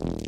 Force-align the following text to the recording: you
you 0.00 0.21